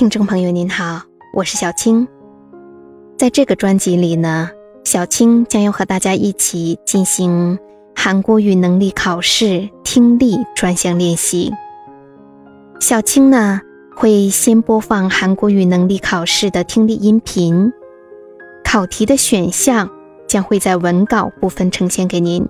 [0.00, 1.02] 听众朋友您好，
[1.34, 2.08] 我是小青。
[3.18, 4.48] 在这个专辑里呢，
[4.82, 7.58] 小青将要和大家一起进行
[7.94, 11.52] 韩国语能力考试听力专项练习。
[12.80, 13.60] 小青呢
[13.94, 17.70] 会先播放韩国语能力考试的听力音频，
[18.64, 19.90] 考题的选项
[20.26, 22.48] 将会在文稿部分呈现给您。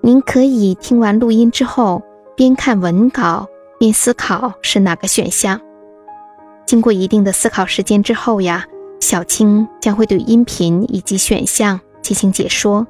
[0.00, 2.02] 您可以听完录音之后，
[2.34, 3.46] 边看文稿
[3.78, 5.60] 边思考是哪个选项。
[6.69, 8.65] 经过一定的思考时间之后呀，
[8.99, 12.87] 小青将会对音频以及选项进行解说。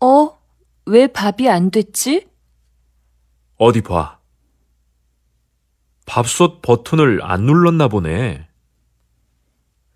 [0.00, 0.38] 어?
[0.86, 2.28] 왜 밥이 안 됐지?
[3.56, 4.18] 어디 봐.
[6.06, 8.46] 밥솥 버튼을 안 눌렀나 보네.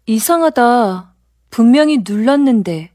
[0.06, 1.14] 이상하다.
[1.50, 2.92] 분명히 눌렀는데.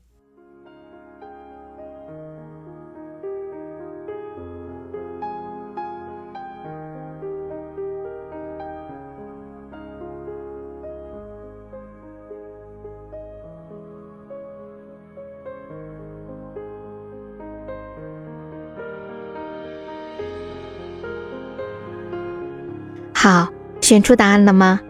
[23.26, 23.48] 好，
[23.82, 24.82] 选出答案了吗？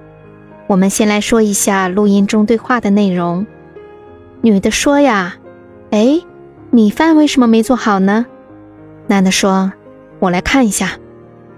[0.67, 3.47] 我们先来说一下录音中对话的内容。
[4.41, 5.37] 女的说呀
[5.91, 6.19] ：“哎，
[6.69, 8.25] 米饭为什么没做好呢？”
[9.07, 9.71] 男的说
[10.19, 10.97] ：“我来看一下，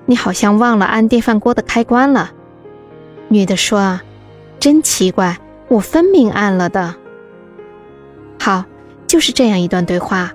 [0.06, 2.30] 你好像忘了按电饭锅的开关了。”
[3.28, 4.00] 女的说
[4.62, 6.94] ：“真奇怪，我分明按了的。”
[8.40, 8.66] 好，
[9.08, 10.32] 就是这样一段对话，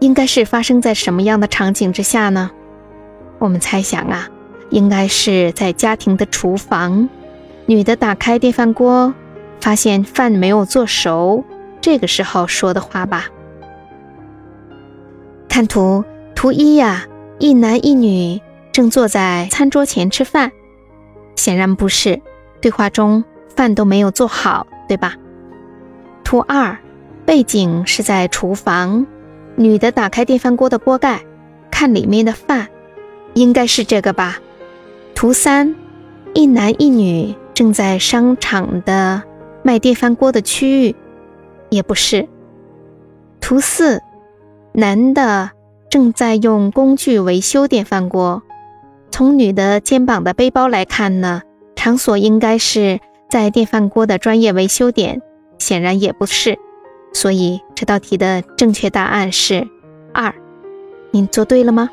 [0.00, 2.50] 应该是发生在什么样的场景之下呢？
[3.38, 4.30] 我们猜想啊。
[4.72, 7.08] 应该是在家庭的厨房，
[7.66, 9.12] 女的打开电饭锅，
[9.60, 11.44] 发现饭没有做熟，
[11.80, 13.26] 这个时候说的话吧。
[15.46, 16.02] 看图，
[16.34, 17.04] 图一呀，
[17.38, 18.40] 一男一女
[18.72, 20.50] 正坐在餐桌前吃饭，
[21.36, 22.22] 显然不是，
[22.62, 23.22] 对话中
[23.54, 25.14] 饭都没有做好，对吧？
[26.24, 26.78] 图二，
[27.26, 29.06] 背景是在厨房，
[29.56, 31.20] 女的打开电饭锅的锅盖，
[31.70, 32.68] 看里面的饭，
[33.34, 34.38] 应该是这个吧？
[35.22, 35.76] 图三，
[36.34, 39.22] 一男一女正在商场的
[39.62, 40.96] 卖电饭锅的区域，
[41.70, 42.28] 也不是。
[43.40, 44.00] 图四，
[44.72, 45.52] 男的
[45.88, 48.42] 正在用工具维修电饭锅，
[49.12, 51.42] 从女的肩膀的背包来看呢，
[51.76, 52.98] 场所应该是
[53.30, 55.22] 在电饭锅的专业维修点，
[55.56, 56.58] 显然也不是。
[57.12, 59.68] 所以这道题的正确答案是
[60.12, 60.34] 二，
[61.12, 61.90] 您做对了吗？